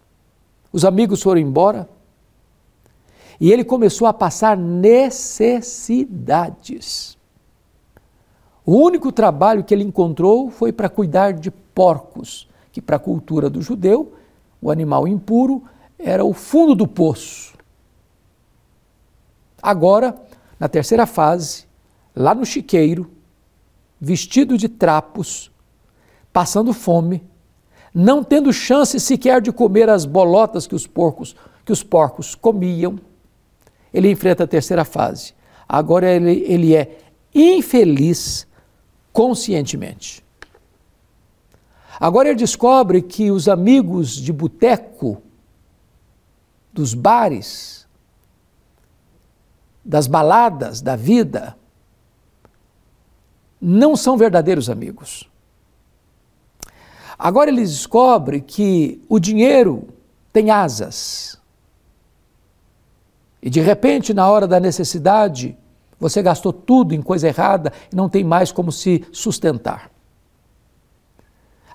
os 0.71 0.85
amigos 0.85 1.23
foram 1.23 1.41
embora 1.41 1.89
e 3.39 3.51
ele 3.51 3.63
começou 3.63 4.07
a 4.07 4.13
passar 4.13 4.55
necessidades. 4.57 7.17
O 8.65 8.75
único 8.75 9.11
trabalho 9.11 9.63
que 9.63 9.73
ele 9.73 9.83
encontrou 9.83 10.51
foi 10.51 10.71
para 10.71 10.89
cuidar 10.89 11.33
de 11.33 11.49
porcos, 11.49 12.47
que 12.73 12.81
para 12.81 12.97
a 12.97 12.99
cultura 12.99 13.49
do 13.49 13.61
judeu, 13.61 14.15
o 14.59 14.71
animal 14.71 15.07
impuro 15.07 15.63
era 15.97 16.25
o 16.25 16.33
fundo 16.33 16.73
do 16.73 16.87
poço. 16.87 17.53
Agora, 19.61 20.15
na 20.59 20.67
terceira 20.67 21.05
fase, 21.05 21.65
lá 22.15 22.33
no 22.33 22.45
chiqueiro, 22.45 23.09
vestido 24.01 24.57
de 24.57 24.67
trapos, 24.67 25.51
passando 26.33 26.73
fome, 26.73 27.23
não 27.93 28.23
tendo 28.23 28.51
chance 28.51 28.99
sequer 28.99 29.39
de 29.39 29.51
comer 29.51 29.87
as 29.87 30.03
bolotas 30.03 30.65
que 30.65 30.73
os 30.73 30.87
porcos, 30.87 31.35
que 31.63 31.71
os 31.71 31.83
porcos 31.83 32.33
comiam, 32.33 32.99
ele 33.93 34.09
enfrenta 34.09 34.45
a 34.45 34.47
terceira 34.47 34.83
fase. 34.83 35.33
Agora 35.69 36.09
ele, 36.09 36.43
ele 36.47 36.75
é 36.75 36.97
infeliz 37.33 38.47
conscientemente. 39.13 40.23
Agora 41.99 42.29
ele 42.29 42.37
descobre 42.37 43.01
que 43.01 43.31
os 43.31 43.47
amigos 43.47 44.15
de 44.15 44.33
boteco 44.33 45.21
dos 46.71 46.93
bares, 46.93 47.87
das 49.85 50.07
baladas 50.07 50.81
da 50.81 50.95
vida, 50.95 51.55
não 53.61 53.95
são 53.95 54.17
verdadeiros 54.17 54.69
amigos. 54.69 55.29
Agora 57.17 57.49
ele 57.49 57.61
descobre 57.61 58.41
que 58.41 59.01
o 59.07 59.19
dinheiro 59.19 59.87
tem 60.33 60.49
asas. 60.49 61.39
E 63.41 63.49
de 63.49 63.61
repente, 63.61 64.13
na 64.13 64.27
hora 64.27 64.47
da 64.47 64.59
necessidade, 64.59 65.55
você 65.99 66.21
gastou 66.21 66.51
tudo 66.51 66.95
em 66.95 67.01
coisa 67.01 67.27
errada 67.27 67.71
e 67.91 67.95
não 67.95 68.09
tem 68.09 68.23
mais 68.23 68.51
como 68.51 68.71
se 68.71 69.05
sustentar. 69.11 69.92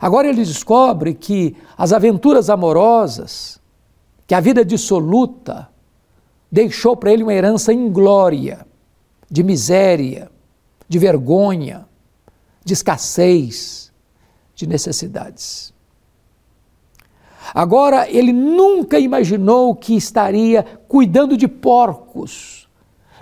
Agora 0.00 0.28
ele 0.28 0.44
descobre 0.44 1.14
que 1.14 1.56
as 1.76 1.92
aventuras 1.92 2.48
amorosas, 2.48 3.60
que 4.26 4.34
a 4.34 4.40
vida 4.40 4.64
dissoluta 4.64 5.68
deixou 6.50 6.96
para 6.96 7.12
ele 7.12 7.22
uma 7.22 7.34
herança 7.34 7.72
inglória, 7.72 8.66
de 9.30 9.42
miséria, 9.42 10.30
de 10.88 10.98
vergonha, 10.98 11.86
de 12.64 12.72
escassez, 12.72 13.92
de 14.54 14.66
necessidades. 14.66 15.72
Agora, 17.54 18.10
ele 18.10 18.32
nunca 18.32 18.98
imaginou 18.98 19.74
que 19.74 19.94
estaria 19.96 20.62
cuidando 20.86 21.36
de 21.36 21.48
porcos, 21.48 22.68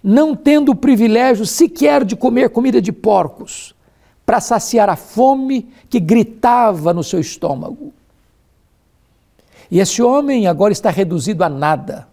não 0.02 0.34
tendo 0.34 0.72
o 0.72 0.76
privilégio 0.76 1.46
sequer 1.46 2.04
de 2.04 2.16
comer 2.16 2.50
comida 2.50 2.80
de 2.80 2.92
porcos, 2.92 3.75
para 4.26 4.40
saciar 4.40 4.90
a 4.90 4.96
fome 4.96 5.72
que 5.88 6.00
gritava 6.00 6.92
no 6.92 7.04
seu 7.04 7.20
estômago. 7.20 7.94
E 9.70 9.78
esse 9.78 10.02
homem 10.02 10.48
agora 10.48 10.72
está 10.72 10.90
reduzido 10.90 11.44
a 11.44 11.48
nada, 11.48 12.08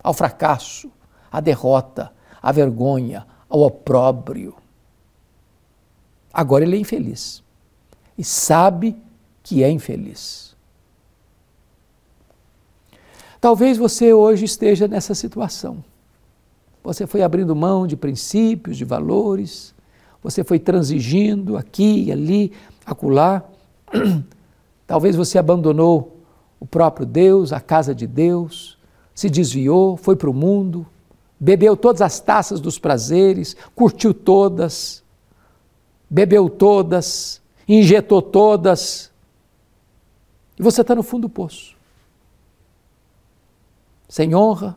ao 0.00 0.14
fracasso, 0.14 0.90
à 1.30 1.40
derrota, 1.40 2.12
à 2.40 2.52
vergonha, 2.52 3.26
ao 3.48 3.60
opróbrio. 3.60 4.54
Agora 6.32 6.64
ele 6.64 6.76
é 6.76 6.80
infeliz 6.80 7.42
e 8.16 8.22
sabe 8.22 8.96
que 9.42 9.64
é 9.64 9.70
infeliz. 9.70 10.56
Talvez 13.40 13.78
você 13.78 14.12
hoje 14.12 14.44
esteja 14.44 14.86
nessa 14.86 15.14
situação. 15.14 15.82
Você 16.82 17.06
foi 17.06 17.22
abrindo 17.22 17.54
mão 17.54 17.86
de 17.86 17.96
princípios, 17.96 18.76
de 18.76 18.84
valores, 18.84 19.74
você 20.28 20.44
foi 20.44 20.58
transigindo 20.58 21.56
aqui 21.56 22.12
ali, 22.12 22.52
acolá. 22.84 23.42
Talvez 24.86 25.16
você 25.16 25.38
abandonou 25.38 26.18
o 26.60 26.66
próprio 26.66 27.06
Deus, 27.06 27.50
a 27.50 27.60
casa 27.60 27.94
de 27.94 28.06
Deus, 28.06 28.76
se 29.14 29.30
desviou, 29.30 29.96
foi 29.96 30.16
para 30.16 30.28
o 30.28 30.34
mundo, 30.34 30.86
bebeu 31.40 31.74
todas 31.74 32.02
as 32.02 32.20
taças 32.20 32.60
dos 32.60 32.78
prazeres, 32.78 33.56
curtiu 33.74 34.12
todas, 34.12 35.02
bebeu 36.10 36.50
todas, 36.50 37.40
injetou 37.66 38.20
todas, 38.20 39.10
e 40.58 40.62
você 40.62 40.82
está 40.82 40.94
no 40.94 41.02
fundo 41.02 41.22
do 41.22 41.30
poço. 41.30 41.74
Sem 44.06 44.34
honra, 44.34 44.76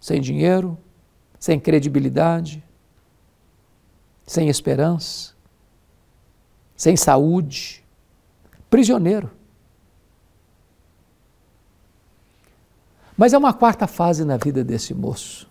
sem 0.00 0.18
dinheiro, 0.18 0.78
sem 1.38 1.60
credibilidade, 1.60 2.64
sem 4.28 4.48
esperança. 4.48 5.32
sem 6.76 6.96
saúde, 6.96 7.82
prisioneiro. 8.70 9.32
Mas 13.16 13.32
é 13.32 13.38
uma 13.38 13.52
quarta 13.52 13.88
fase 13.88 14.24
na 14.24 14.36
vida 14.36 14.62
desse 14.62 14.94
moço. 14.94 15.50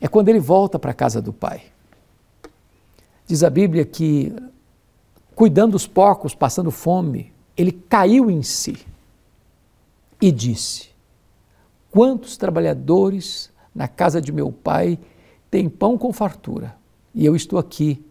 É 0.00 0.06
quando 0.06 0.28
ele 0.28 0.38
volta 0.38 0.78
para 0.78 0.92
a 0.92 0.94
casa 0.94 1.20
do 1.20 1.32
pai. 1.32 1.64
Diz 3.26 3.42
a 3.42 3.50
Bíblia 3.50 3.84
que, 3.84 4.32
cuidando 5.34 5.72
dos 5.72 5.88
porcos, 5.88 6.32
passando 6.32 6.70
fome, 6.70 7.32
ele 7.56 7.72
caiu 7.72 8.30
em 8.30 8.40
si 8.44 8.86
e 10.20 10.30
disse: 10.30 10.90
Quantos 11.90 12.36
trabalhadores 12.36 13.50
na 13.74 13.88
casa 13.88 14.20
de 14.20 14.30
meu 14.30 14.52
pai 14.52 14.96
têm 15.52 15.68
pão 15.68 15.98
com 15.98 16.14
fartura 16.14 16.74
e 17.14 17.26
eu 17.26 17.36
estou 17.36 17.58
aqui 17.58 18.02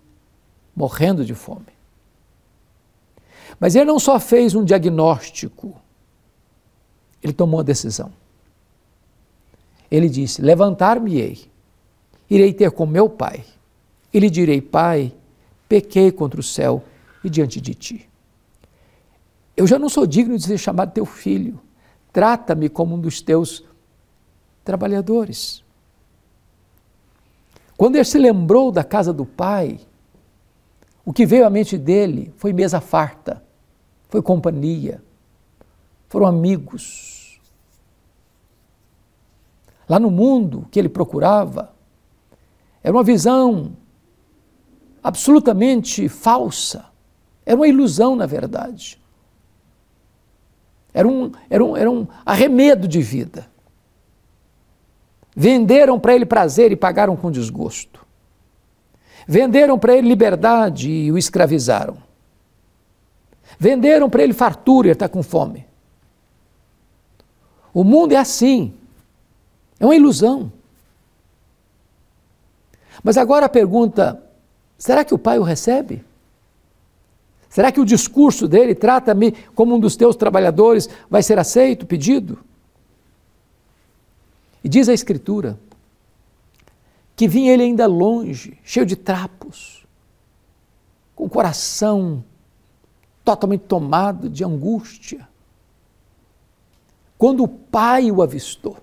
morrendo 0.76 1.26
de 1.26 1.34
fome? 1.34 1.66
Mas 3.60 3.76
ele 3.76 3.86
não 3.86 4.00
só 4.00 4.20
fez 4.20 4.54
um 4.54 4.64
diagnóstico, 4.64 5.76
ele 7.22 7.34
tomou 7.34 7.58
uma 7.58 7.64
decisão. 7.64 8.14
Ele 9.90 10.08
disse: 10.08 10.42
Levantar-me-ei, 10.42 11.50
irei 12.30 12.54
ter 12.54 12.72
com 12.72 12.86
meu 12.86 13.10
pai, 13.10 13.44
e 14.14 14.20
lhe 14.20 14.30
direi: 14.30 14.62
Pai, 14.62 15.12
pequei 15.68 16.12
contra 16.12 16.40
o 16.40 16.44
céu 16.44 16.84
e 17.24 17.30
diante 17.30 17.60
de 17.60 17.74
ti. 17.74 18.10
Eu 19.58 19.66
já 19.66 19.80
não 19.80 19.90
sou 19.90 20.06
digno 20.06 20.38
de 20.38 20.44
ser 20.44 20.58
chamado 20.60 20.94
teu 20.94 21.06
filho. 21.06 21.60
Trata-me 22.14 22.70
como 22.70 22.96
um 22.96 23.00
dos 23.00 23.20
teus 23.20 23.64
trabalhadores. 24.64 25.64
Quando 27.82 27.96
ele 27.96 28.06
se 28.06 28.20
lembrou 28.20 28.72
da 28.72 28.84
casa 28.84 29.12
do 29.12 29.26
pai, 29.26 29.80
o 31.04 31.12
que 31.12 31.26
veio 31.26 31.48
à 31.48 31.50
mente 31.50 31.80
dele 31.80 32.32
foi 32.38 32.54
mesa 32.54 32.80
farta, 32.80 33.44
foi 34.08 34.22
companhia, 34.22 35.04
foram 36.08 36.28
amigos. 36.28 37.42
Lá 39.90 40.00
no 40.00 40.12
mundo 40.12 40.68
que 40.70 40.78
ele 40.78 40.90
procurava, 40.90 41.74
era 42.84 42.96
uma 42.96 43.04
visão 43.04 43.76
absolutamente 45.02 46.08
falsa, 46.08 46.86
era 47.44 47.56
uma 47.56 47.68
ilusão, 47.68 48.16
na 48.16 48.28
verdade. 48.28 49.02
Era 50.94 51.08
um, 51.08 51.32
era 51.50 51.66
um, 51.66 51.76
era 51.76 51.90
um 51.90 52.08
arremedo 52.24 52.88
de 52.88 53.02
vida. 53.02 53.51
Venderam 55.36 56.00
para 56.00 56.14
ele 56.14 56.26
prazer 56.26 56.72
e 56.72 56.76
pagaram 56.76 57.16
com 57.16 57.32
desgosto. 57.32 58.06
Venderam 59.28 59.80
para 59.80 59.96
ele 59.96 60.08
liberdade 60.08 60.90
e 60.90 61.12
o 61.12 61.18
escravizaram. 61.18 61.98
Venderam 63.58 64.10
para 64.10 64.24
ele 64.24 64.34
fartura 64.34 64.88
e 64.88 64.90
ele 64.90 64.94
está 64.94 65.08
com 65.08 65.24
fome. 65.24 65.66
O 67.74 67.84
mundo 67.84 68.14
é 68.14 68.18
assim. 68.18 68.74
É 69.80 69.86
uma 69.86 69.96
ilusão. 69.96 70.52
Mas 73.04 73.18
agora 73.18 73.46
a 73.46 73.50
pergunta: 73.50 74.22
será 74.78 75.04
que 75.06 75.14
o 75.14 75.18
pai 75.18 75.40
o 75.40 75.44
recebe? 75.44 76.04
Será 77.50 77.72
que 77.72 77.82
o 77.82 77.86
discurso 77.86 78.48
dele, 78.48 78.74
trata-me 78.74 79.34
como 79.54 79.76
um 79.76 79.80
dos 79.80 79.98
teus 79.98 80.16
trabalhadores, 80.16 80.88
vai 81.10 81.22
ser 81.22 81.38
aceito, 81.38 81.86
pedido? 81.86 82.40
E 84.64 84.70
diz 84.70 84.88
a 84.90 84.94
Escritura 84.94 85.60
que 87.16 87.28
vinha 87.28 87.54
ele 87.54 87.64
ainda 87.64 87.86
longe, 87.86 88.58
cheio 88.64 88.86
de 88.86 88.96
trapos, 88.96 89.86
com 91.16 91.26
o 91.26 91.30
coração 91.30 92.24
totalmente 93.24 93.62
tomado 93.62 94.28
de 94.28 94.44
angústia. 94.44 95.28
Quando 97.20 97.44
o 97.44 97.48
pai 97.48 98.12
o 98.12 98.24
avistou 98.24 98.78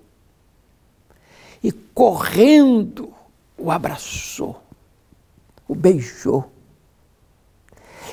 e 1.61 1.69
correndo 1.71 3.13
o 3.57 3.69
abraçou, 3.69 4.63
o 5.67 5.75
beijou 5.75 6.49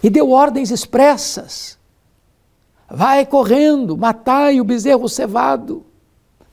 e 0.02 0.10
deu 0.10 0.30
ordens 0.30 0.72
expressas. 0.72 1.78
Vai 2.90 3.24
correndo, 3.24 3.96
matai 3.96 4.60
o 4.60 4.64
bezerro 4.64 5.08
cevado 5.08 5.85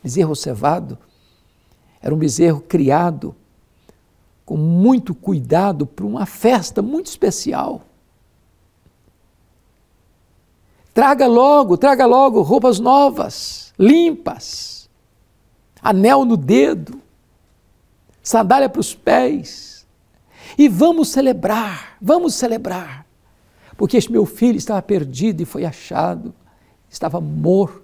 bezerro 0.04 0.36
cevado, 0.36 0.98
era 2.02 2.13
um 2.13 2.18
bezerro 2.18 2.60
criado 2.60 3.34
com 4.46 4.58
muito 4.58 5.16
cuidado 5.16 5.86
para 5.86 6.06
uma 6.06 6.26
festa 6.26 6.82
muito 6.82 7.08
especial. 7.08 7.82
Traga 10.94 11.26
logo, 11.26 11.78
traga 11.78 12.06
logo 12.06 12.42
roupas 12.42 12.80
novas, 12.80 13.74
limpas, 13.80 14.89
anel 15.82 16.26
no 16.26 16.36
dedo, 16.36 17.02
sandália 18.22 18.68
para 18.68 18.82
os 18.82 18.94
pés. 18.94 19.88
E 20.58 20.68
vamos 20.68 21.10
celebrar, 21.10 21.98
vamos 22.00 22.36
celebrar, 22.36 23.08
porque 23.76 23.98
este 23.98 24.12
meu 24.12 24.26
filho 24.26 24.58
estava 24.58 24.82
perdido 24.82 25.42
e 25.42 25.46
foi 25.46 25.66
achado, 25.66 26.36
estava 26.89 27.20
morto 27.20 27.83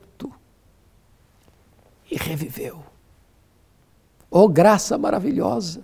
e 2.10 2.16
reviveu. 2.16 2.84
Oh, 4.30 4.48
graça 4.48 4.98
maravilhosa! 4.98 5.82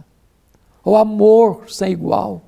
Oh, 0.83 0.95
amor 0.95 1.69
sem 1.69 1.91
igual! 1.91 2.41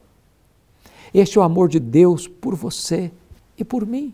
Este 1.13 1.37
é 1.37 1.41
o 1.41 1.43
amor 1.43 1.69
de 1.69 1.79
Deus 1.79 2.27
por 2.27 2.55
você 2.55 3.11
e 3.57 3.63
por 3.63 3.85
mim. 3.85 4.13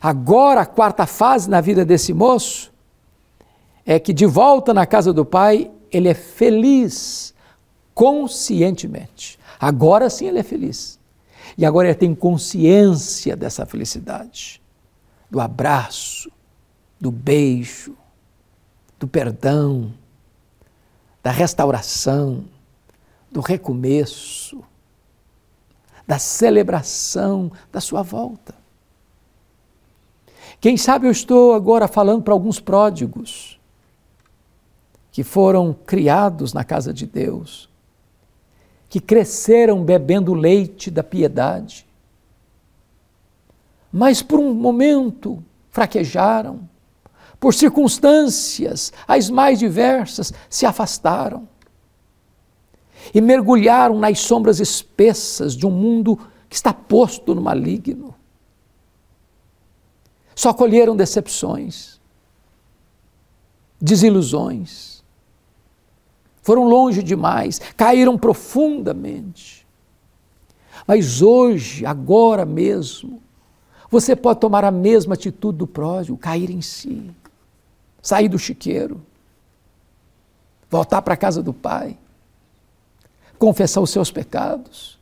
Agora, 0.00 0.62
a 0.62 0.66
quarta 0.66 1.06
fase 1.06 1.48
na 1.48 1.60
vida 1.60 1.84
desse 1.84 2.12
moço 2.12 2.70
é 3.86 3.98
que, 3.98 4.12
de 4.12 4.26
volta 4.26 4.74
na 4.74 4.84
casa 4.84 5.12
do 5.12 5.24
pai, 5.24 5.70
ele 5.90 6.08
é 6.08 6.14
feliz 6.14 7.34
conscientemente. 7.94 9.38
Agora 9.58 10.10
sim 10.10 10.26
ele 10.26 10.40
é 10.40 10.42
feliz. 10.42 10.98
E 11.56 11.64
agora 11.64 11.88
ele 11.88 11.94
tem 11.94 12.14
consciência 12.14 13.36
dessa 13.36 13.64
felicidade, 13.64 14.60
do 15.30 15.40
abraço, 15.40 16.30
do 17.04 17.10
beijo, 17.10 17.94
do 18.98 19.06
perdão, 19.06 19.92
da 21.22 21.30
restauração, 21.30 22.46
do 23.30 23.42
recomeço, 23.42 24.64
da 26.06 26.18
celebração 26.18 27.52
da 27.70 27.78
sua 27.78 28.00
volta. 28.00 28.54
Quem 30.58 30.78
sabe 30.78 31.06
eu 31.06 31.10
estou 31.10 31.52
agora 31.52 31.86
falando 31.86 32.22
para 32.22 32.32
alguns 32.32 32.58
pródigos 32.58 33.60
que 35.12 35.22
foram 35.22 35.74
criados 35.74 36.54
na 36.54 36.64
casa 36.64 36.90
de 36.90 37.04
Deus, 37.04 37.68
que 38.88 38.98
cresceram 38.98 39.84
bebendo 39.84 40.32
leite 40.32 40.90
da 40.90 41.02
piedade, 41.02 41.86
mas 43.92 44.22
por 44.22 44.40
um 44.40 44.54
momento 44.54 45.44
fraquejaram, 45.70 46.66
por 47.44 47.52
circunstâncias 47.52 48.90
as 49.06 49.28
mais 49.28 49.58
diversas, 49.58 50.32
se 50.48 50.64
afastaram 50.64 51.46
e 53.12 53.20
mergulharam 53.20 53.98
nas 53.98 54.20
sombras 54.20 54.60
espessas 54.60 55.54
de 55.54 55.66
um 55.66 55.70
mundo 55.70 56.18
que 56.48 56.56
está 56.56 56.72
posto 56.72 57.34
no 57.34 57.42
maligno. 57.42 58.14
Só 60.34 60.54
colheram 60.54 60.96
decepções, 60.96 62.00
desilusões, 63.78 65.04
foram 66.40 66.64
longe 66.64 67.02
demais, 67.02 67.58
caíram 67.76 68.16
profundamente. 68.16 69.66
Mas 70.86 71.20
hoje, 71.20 71.84
agora 71.84 72.46
mesmo, 72.46 73.22
você 73.90 74.16
pode 74.16 74.40
tomar 74.40 74.64
a 74.64 74.70
mesma 74.70 75.12
atitude 75.12 75.58
do 75.58 75.66
pródigo, 75.66 76.16
cair 76.16 76.48
em 76.48 76.62
si 76.62 77.14
sair 78.04 78.28
do 78.28 78.38
chiqueiro, 78.38 79.00
voltar 80.68 81.00
para 81.00 81.14
a 81.14 81.16
casa 81.16 81.42
do 81.42 81.54
Pai, 81.54 81.96
confessar 83.38 83.80
os 83.80 83.88
seus 83.88 84.10
pecados. 84.10 85.00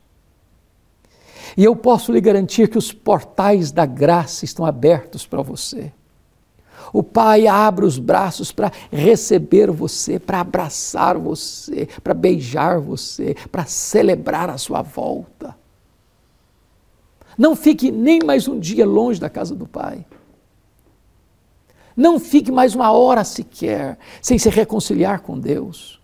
E 1.57 1.65
eu 1.65 1.75
posso 1.75 2.13
lhe 2.13 2.21
garantir 2.21 2.69
que 2.69 2.77
os 2.77 2.93
portais 2.93 3.73
da 3.73 3.85
graça 3.85 4.45
estão 4.45 4.65
abertos 4.65 5.27
para 5.27 5.41
você. 5.41 5.91
O 6.93 7.03
Pai 7.03 7.45
abre 7.45 7.85
os 7.85 7.99
braços 7.99 8.53
para 8.53 8.71
receber 8.89 9.69
você, 9.69 10.17
para 10.17 10.39
abraçar 10.39 11.17
você, 11.17 11.89
para 12.01 12.13
beijar 12.13 12.79
você, 12.79 13.35
para 13.51 13.65
celebrar 13.65 14.49
a 14.49 14.57
sua 14.57 14.81
volta. 14.81 15.57
Não 17.37 17.53
fique 17.53 17.91
nem 17.91 18.21
mais 18.23 18.47
um 18.47 18.57
dia 18.57 18.85
longe 18.85 19.19
da 19.19 19.29
casa 19.29 19.53
do 19.53 19.67
Pai. 19.67 20.05
Não 21.95 22.19
fique 22.19 22.51
mais 22.51 22.73
uma 22.75 22.91
hora 22.91 23.23
sequer 23.23 23.97
sem 24.21 24.37
se 24.37 24.49
reconciliar 24.49 25.21
com 25.21 25.39
Deus. 25.39 26.01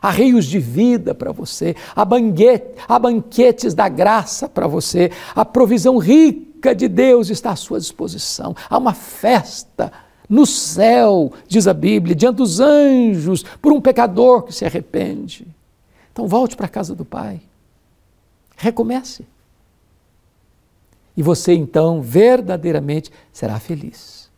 Há 0.00 0.10
rios 0.10 0.46
de 0.46 0.58
vida 0.58 1.14
para 1.14 1.30
você, 1.30 1.76
há, 1.94 2.04
banquete, 2.04 2.74
há 2.88 2.98
banquetes 2.98 3.72
da 3.72 3.88
graça 3.88 4.48
para 4.48 4.66
você, 4.66 5.12
a 5.32 5.44
provisão 5.44 5.96
rica 5.96 6.74
de 6.74 6.88
Deus 6.88 7.30
está 7.30 7.52
à 7.52 7.56
sua 7.56 7.78
disposição. 7.78 8.54
Há 8.68 8.78
uma 8.78 8.94
festa 8.94 9.92
no 10.28 10.44
céu, 10.44 11.32
diz 11.46 11.68
a 11.68 11.74
Bíblia, 11.74 12.16
diante 12.16 12.36
dos 12.36 12.58
anjos, 12.58 13.44
por 13.60 13.72
um 13.72 13.80
pecador 13.80 14.42
que 14.42 14.52
se 14.52 14.64
arrepende. 14.64 15.46
Então 16.12 16.26
volte 16.26 16.56
para 16.56 16.66
a 16.66 16.70
casa 16.70 16.94
do 16.94 17.04
Pai. 17.04 17.40
Recomece. 18.56 19.24
E 21.16 21.22
você 21.22 21.52
então 21.52 22.00
verdadeiramente 22.00 23.10
será 23.32 23.58
feliz. 23.58 24.30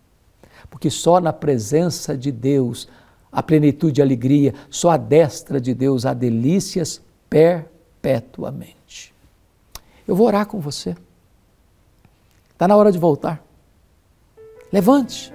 Porque 0.71 0.91
só 0.91 1.21
na 1.21 1.33
presença 1.33 2.17
de 2.17 2.33
Deus 2.33 2.89
a 3.31 3.43
plenitude 3.43 4.01
e 4.01 4.03
a 4.03 4.05
alegria, 4.05 4.55
só 4.71 4.91
a 4.91 4.97
destra 4.97 5.61
de 5.61 5.75
Deus 5.75 6.07
há 6.07 6.15
delícias 6.15 7.01
perpetuamente. 7.29 9.13
Eu 10.07 10.15
vou 10.15 10.27
orar 10.27 10.47
com 10.47 10.61
você. 10.61 10.97
Está 12.53 12.69
na 12.69 12.77
hora 12.77 12.93
de 12.93 12.99
voltar. 12.99 13.45
Levante, 14.73 15.33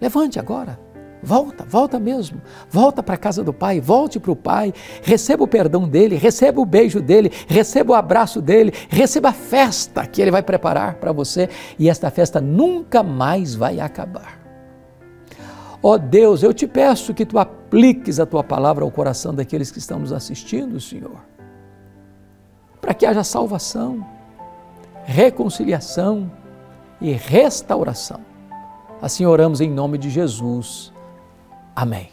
levante 0.00 0.38
agora. 0.38 0.78
Volta, 1.22 1.64
volta 1.64 1.98
mesmo. 1.98 2.40
Volta 2.70 3.02
para 3.02 3.14
a 3.14 3.18
casa 3.18 3.42
do 3.42 3.52
Pai, 3.52 3.80
volte 3.80 4.20
para 4.20 4.30
o 4.30 4.36
Pai, 4.36 4.72
receba 5.02 5.42
o 5.42 5.48
perdão 5.48 5.88
dele, 5.88 6.16
receba 6.16 6.60
o 6.60 6.66
beijo 6.66 7.00
dele, 7.00 7.30
receba 7.46 7.92
o 7.92 7.96
abraço 7.96 8.40
dele, 8.40 8.72
receba 8.88 9.30
a 9.30 9.32
festa 9.32 10.06
que 10.06 10.22
ele 10.22 10.30
vai 10.30 10.42
preparar 10.42 10.94
para 10.94 11.12
você 11.12 11.48
e 11.78 11.88
esta 11.88 12.10
festa 12.10 12.40
nunca 12.40 13.02
mais 13.02 13.54
vai 13.54 13.80
acabar. 13.80 14.38
Ó 15.82 15.92
oh 15.92 15.98
Deus, 15.98 16.42
eu 16.42 16.52
te 16.52 16.66
peço 16.66 17.14
que 17.14 17.24
tu 17.24 17.38
apliques 17.38 18.18
a 18.18 18.26
tua 18.26 18.42
palavra 18.42 18.84
ao 18.84 18.90
coração 18.90 19.32
daqueles 19.32 19.70
que 19.70 19.78
estão 19.78 19.98
nos 19.98 20.12
assistindo, 20.12 20.80
Senhor, 20.80 21.20
para 22.80 22.94
que 22.94 23.06
haja 23.06 23.22
salvação, 23.22 24.04
reconciliação 25.04 26.30
e 27.00 27.12
restauração. 27.12 28.20
Assim 29.00 29.24
oramos 29.24 29.60
em 29.60 29.70
nome 29.70 29.96
de 29.98 30.10
Jesus. 30.10 30.92
Amém. 31.80 32.10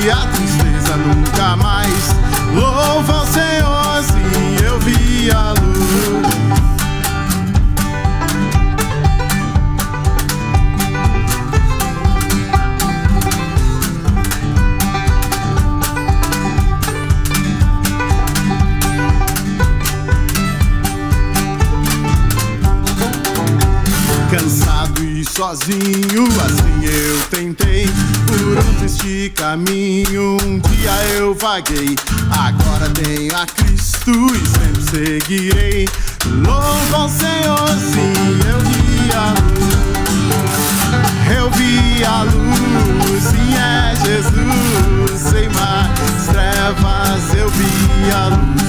Sozinho, 0.00 0.30
eu 31.60 31.76
vaguei. 31.76 31.96
Agora 32.30 32.88
tenho 32.90 33.36
a 33.36 33.46
Cristo 33.46 34.10
e 34.10 34.46
sempre 34.46 34.82
seguirei. 34.82 35.88
Louva 36.26 36.96
ao 36.96 37.08
Senhor, 37.08 37.68
sim, 37.68 38.12
eu 38.48 38.58
vi 38.60 39.12
a 39.12 39.30
luz. 39.40 39.80
Eu 41.36 41.50
vi 41.50 42.04
a 42.04 42.22
luz, 42.22 43.22
sim, 43.24 43.54
é 43.54 43.94
Jesus. 43.96 45.20
Sem 45.20 45.48
mais 45.50 46.26
trevas, 46.26 47.34
eu 47.34 47.48
vi 47.50 48.10
a 48.12 48.28
luz. 48.28 48.59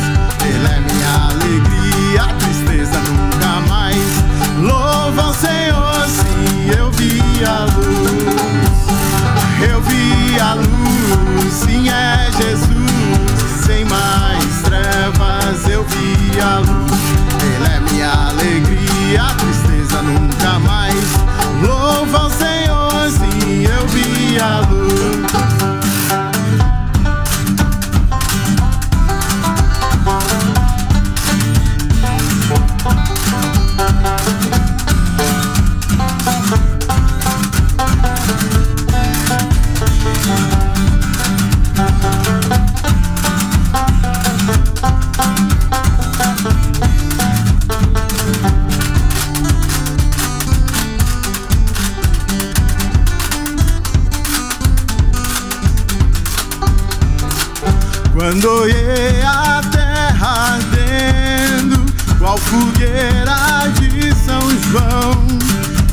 Fogueira 62.52 63.70
de 63.80 64.14
São 64.14 64.42
João, 64.68 65.26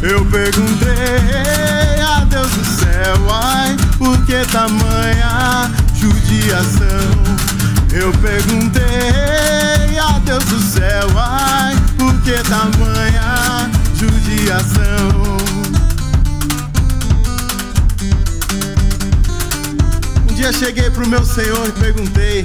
eu 0.02 0.24
perguntei 0.26 2.02
a 2.02 2.24
Deus 2.24 2.50
do 2.50 2.64
céu, 2.64 3.30
ai, 3.32 3.76
por 3.96 4.18
que 4.26 4.44
tamanha 4.50 5.70
judiação? 5.94 6.88
Eu 7.92 8.12
perguntei 8.14 9.98
a 10.00 10.18
Deus 10.18 10.44
do 10.46 10.60
céu, 10.60 11.08
ai, 11.16 11.76
por 11.96 12.12
que 12.22 12.32
tamanha 12.48 13.70
judiação? 13.94 15.38
Um 20.28 20.34
dia 20.34 20.52
cheguei 20.52 20.90
pro 20.90 21.06
meu 21.06 21.24
Senhor 21.24 21.68
e 21.68 21.72
perguntei, 21.72 22.44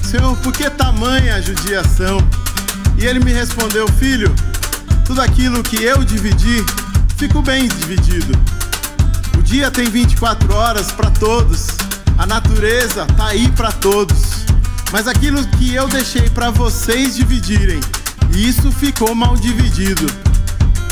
Senhor, 0.00 0.36
por 0.36 0.52
que 0.52 0.70
tamanha 0.70 1.42
judiação? 1.42 2.18
E 2.98 3.06
ele 3.06 3.20
me 3.20 3.32
respondeu, 3.32 3.86
filho, 3.92 4.34
tudo 5.04 5.22
aquilo 5.22 5.62
que 5.62 5.82
eu 5.84 6.02
dividi, 6.02 6.64
fico 7.16 7.40
bem 7.40 7.68
dividido. 7.68 8.36
O 9.38 9.42
dia 9.42 9.70
tem 9.70 9.88
24 9.88 10.52
horas 10.52 10.90
para 10.90 11.08
todos, 11.12 11.68
a 12.18 12.26
natureza 12.26 13.06
tá 13.16 13.28
aí 13.28 13.48
para 13.52 13.70
todos. 13.70 14.44
Mas 14.90 15.06
aquilo 15.06 15.46
que 15.46 15.74
eu 15.74 15.86
deixei 15.86 16.28
para 16.28 16.50
vocês 16.50 17.14
dividirem, 17.14 17.78
isso 18.34 18.72
ficou 18.72 19.14
mal 19.14 19.36
dividido. 19.36 20.06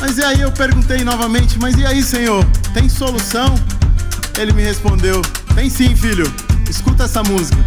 Mas 0.00 0.18
e 0.18 0.22
aí 0.22 0.42
eu 0.42 0.52
perguntei 0.52 1.02
novamente, 1.02 1.58
mas 1.58 1.76
e 1.76 1.84
aí, 1.84 2.04
Senhor, 2.04 2.44
tem 2.72 2.88
solução? 2.88 3.52
Ele 4.38 4.52
me 4.52 4.62
respondeu: 4.62 5.22
Tem 5.54 5.68
sim, 5.68 5.96
filho. 5.96 6.32
Escuta 6.68 7.04
essa 7.04 7.22
música. 7.24 7.58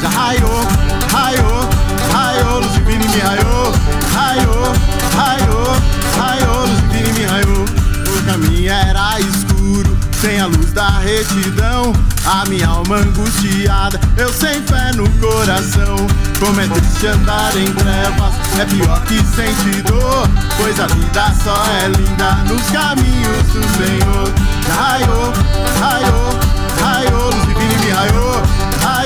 Já 0.00 0.08
raiou, 0.08 0.66
raiou, 1.12 1.68
raiou, 2.10 2.60
luz 2.60 2.72
divina 2.72 3.04
me 3.04 3.18
raiou, 3.18 3.74
raiou, 4.14 4.72
raiou, 5.14 5.76
raiou, 6.16 6.66
luz 6.66 6.80
divina 6.90 7.12
me 7.12 7.24
raiou. 7.26 7.64
O 8.08 8.22
caminho 8.24 8.72
era 8.72 9.20
escuro, 9.20 9.98
sem 10.20 10.40
a 10.40 10.46
luz 10.46 10.72
da 10.72 11.00
retidão. 11.00 11.92
A 12.24 12.46
minha 12.48 12.68
alma 12.68 12.96
angustiada, 12.96 14.00
eu 14.16 14.32
sem 14.32 14.62
fé 14.62 14.90
no 14.94 15.08
coração. 15.18 15.96
Como 16.38 16.60
é 16.60 16.66
triste 16.66 17.06
andar 17.06 17.54
em 17.56 17.70
trevas, 17.72 18.32
é 18.58 18.64
pior 18.64 19.02
que 19.02 19.18
sentir 19.18 19.82
dor. 19.82 20.26
Pois 20.56 20.80
a 20.80 20.86
vida 20.86 21.34
só 21.44 21.62
é 21.82 21.88
linda 21.88 22.32
nos 22.48 22.62
caminhos 22.70 23.46
do 23.52 23.62
Senhor. 23.76 24.32
Raiou, 24.76 25.32
raiou, 25.78 26.38
raiou, 26.80 27.30
luz 27.30 27.46
divina 27.46 27.78
me 27.84 27.90
raiou, 27.90 28.42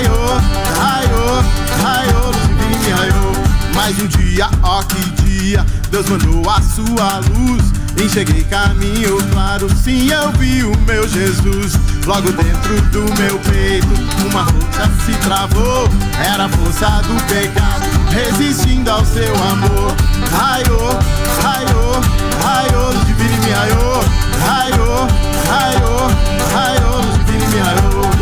raiou, 0.04 0.40
raiou, 0.78 1.44
raiou, 1.82 2.32
divina 2.32 2.78
me 2.78 2.90
raiou. 2.90 3.32
Mais 3.74 3.98
um 3.98 4.06
dia, 4.06 4.48
ó 4.62 4.82
que 4.82 5.22
dia, 5.22 5.64
Deus 5.90 6.08
mandou 6.08 6.48
a 6.50 6.60
sua 6.60 7.18
luz. 7.18 7.62
Enxerguei 8.02 8.42
caminho 8.44 9.16
claro, 9.32 9.68
sim, 9.82 10.10
eu 10.10 10.30
vi 10.32 10.64
o 10.64 10.76
meu 10.80 11.08
Jesus. 11.08 11.78
Logo 12.06 12.30
dentro 12.32 12.80
do 12.90 13.02
meu 13.20 13.38
peito, 13.38 13.86
uma 14.28 14.44
força 14.44 14.90
se 15.06 15.12
travou. 15.26 15.88
Era 16.18 16.44
a 16.44 16.48
força 16.48 17.02
do 17.02 17.22
pecado, 17.26 17.84
resistindo 18.10 18.90
ao 18.90 19.04
seu 19.04 19.34
amor. 19.34 19.94
Raiou, 20.32 20.98
raiou, 21.42 22.00
raiou, 22.42 22.92
luz 22.92 23.06
divina 23.06 23.36
me 23.38 23.50
raiou. 23.50 24.04
Raiou, 24.44 25.08
raiou, 25.48 26.10
raiou, 26.52 27.02
luz 27.02 27.26
divina 27.26 27.46
me 27.48 27.58
raiou. 27.60 28.13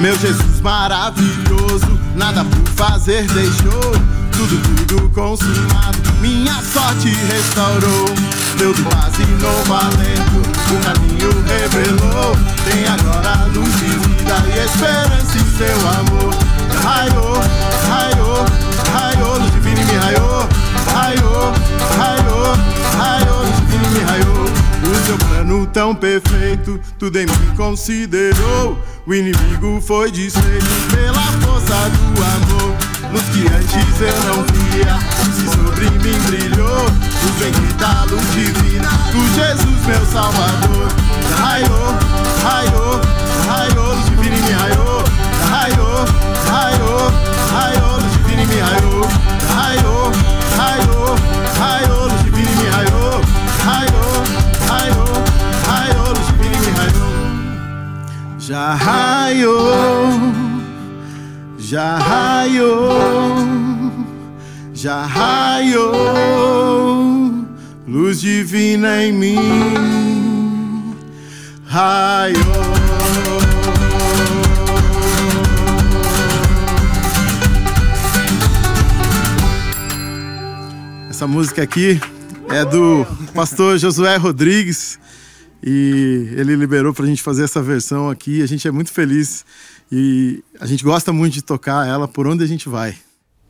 Meu 0.00 0.18
Jesus 0.18 0.62
maravilhoso, 0.62 2.00
nada 2.16 2.42
por 2.42 2.66
fazer 2.74 3.22
deixou. 3.26 3.92
Tudo, 4.32 4.86
tudo 4.86 5.10
consumado, 5.10 5.98
minha 6.22 6.54
sorte 6.62 7.10
restaurou. 7.10 8.06
Deu 8.56 8.72
do 8.72 8.82
quase 8.84 9.26
novo 9.26 9.74
alento, 9.74 10.40
o 10.70 10.78
caminho 10.82 11.30
revelou. 11.46 12.34
Tem 12.64 12.88
agora 12.88 13.44
luz 13.52 13.72
de 13.78 13.90
vida 14.08 14.42
e 14.48 14.64
esperança 14.64 15.36
em 15.36 15.58
seu 15.58 15.78
amor. 15.90 16.34
Raiou, 16.82 17.34
raiou, 17.90 18.46
raiou, 18.94 19.38
luz 19.38 19.52
divina 19.52 19.84
me 19.84 19.98
raiou. 19.98 20.48
Raiou, 20.94 21.52
raiou, 21.98 22.56
raiou, 22.96 23.42
luz 23.44 23.56
divina 23.56 23.88
me 23.90 24.00
raiou. 24.00 24.29
Seu 25.06 25.18
plano 25.18 25.66
tão 25.66 25.94
perfeito, 25.94 26.80
tudo 26.98 27.18
em 27.18 27.26
mim 27.26 27.56
considerou. 27.56 28.78
O 29.06 29.14
inimigo 29.14 29.80
foi 29.80 30.10
desfeito 30.10 30.66
pela 30.94 31.22
força 31.40 31.88
do 31.90 32.22
amor. 32.22 32.76
Luz 33.12 33.24
que 33.32 33.46
antes 33.48 34.00
eu 34.00 34.14
não 34.26 34.44
via, 34.44 34.98
se 35.34 35.46
sobre 35.56 35.90
mim 35.90 36.18
brilhou. 36.26 36.86
O 36.86 37.74
da 37.78 38.04
luz 38.04 38.22
divina, 38.32 38.88
do 39.10 39.34
Jesus 39.34 39.86
meu 39.86 40.06
Salvador. 40.06 40.79
Já 58.70 58.76
raiou, 58.76 60.12
já 61.58 61.98
raiou, 61.98 63.34
já 64.72 65.04
raiou, 65.06 65.88
luz 67.88 68.20
divina 68.20 69.02
em 69.02 69.12
mim, 69.12 70.94
raiou. 71.66 72.38
Essa 81.10 81.26
música 81.26 81.64
aqui 81.64 82.00
é 82.48 82.64
do 82.64 83.04
pastor 83.34 83.78
Josué 83.78 84.16
Rodrigues 84.16 84.96
e 85.62 86.32
ele 86.36 86.56
liberou 86.56 86.92
pra 86.92 87.06
gente 87.06 87.22
fazer 87.22 87.44
essa 87.44 87.62
versão 87.62 88.08
aqui. 88.08 88.42
A 88.42 88.46
gente 88.46 88.66
é 88.66 88.70
muito 88.70 88.92
feliz 88.92 89.44
e 89.90 90.42
a 90.60 90.66
gente 90.66 90.84
gosta 90.84 91.12
muito 91.12 91.34
de 91.34 91.42
tocar 91.42 91.86
ela 91.86 92.06
por 92.06 92.26
onde 92.26 92.44
a 92.44 92.46
gente 92.46 92.68
vai. 92.68 92.94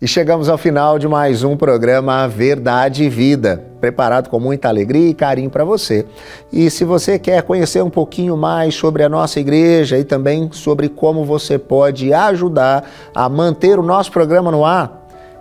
E 0.02 0.08
chegamos 0.08 0.48
ao 0.48 0.56
final 0.56 0.98
de 0.98 1.06
mais 1.06 1.44
um 1.44 1.58
programa 1.58 2.26
Verdade 2.26 3.04
e 3.04 3.10
Vida, 3.10 3.62
preparado 3.82 4.30
com 4.30 4.40
muita 4.40 4.66
alegria 4.66 5.10
e 5.10 5.12
carinho 5.12 5.50
para 5.50 5.62
você. 5.62 6.06
E 6.50 6.70
se 6.70 6.86
você 6.86 7.18
quer 7.18 7.42
conhecer 7.42 7.82
um 7.82 7.90
pouquinho 7.90 8.34
mais 8.34 8.74
sobre 8.74 9.02
a 9.02 9.10
nossa 9.10 9.38
igreja 9.38 9.98
e 9.98 10.04
também 10.04 10.48
sobre 10.52 10.88
como 10.88 11.22
você 11.26 11.58
pode 11.58 12.14
ajudar 12.14 12.90
a 13.14 13.28
manter 13.28 13.78
o 13.78 13.82
nosso 13.82 14.10
programa 14.10 14.50
no 14.50 14.64
ar, 14.64 14.99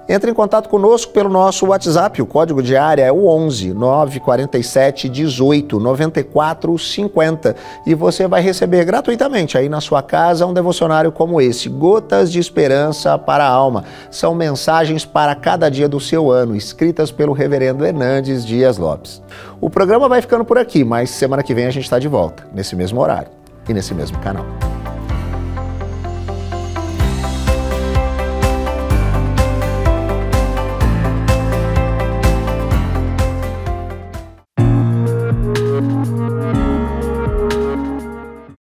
entre 0.10 0.32
em 0.32 0.34
contato 0.34 0.68
conosco 0.68 1.14
pelo 1.14 1.30
nosso 1.30 1.68
WhatsApp. 1.68 2.20
O 2.20 2.26
código 2.26 2.64
de 2.64 2.76
área 2.76 3.04
é 3.04 3.12
o 3.12 3.28
11 3.28 3.74
947 3.76 5.08
18 5.08 5.80
94 5.80 6.78
50 6.78 7.56
e 7.86 7.94
você 7.94 8.28
vai 8.28 8.42
receber 8.42 8.84
gratuitamente 8.84 9.56
aí 9.56 9.70
na 9.70 9.80
sua 9.80 10.02
casa 10.02 10.48
um 10.48 10.54
devocionário 10.54 11.12
como 11.12 11.40
esse, 11.40 11.70
Gotas 11.70 12.32
de 12.32 12.40
Esperança 12.40 13.18
para 13.20 13.46
a 13.46 13.50
Alma. 13.50 13.84
São 14.10 14.34
mensagens 14.34 15.06
para 15.06 15.36
cada 15.36 15.70
dia 15.70 15.88
do 15.88 16.00
seu 16.00 16.32
ano, 16.32 16.56
escritas 16.56 17.12
pelo 17.12 17.32
reverendo 17.32 17.86
Hernandes 17.86 18.44
Dias 18.44 18.80
Lopes. 18.80 19.22
O 19.62 19.70
programa 19.70 20.10
vai 20.10 20.22
ficando 20.22 20.44
por 20.44 20.58
aqui, 20.58 20.84
mas 20.84 21.12
semana 21.12 21.44
que 21.44 21.54
vem 21.54 21.68
a 21.68 21.72
gente 21.72 21.84
está 21.84 22.00
de 22.00 22.08
volta, 22.08 22.48
nesse 22.52 22.76
mesmo 22.76 23.00
horário 23.00 23.30
e 23.68 23.74
nesse 23.74 23.94
mesmo 23.94 24.18
canal. 24.20 24.46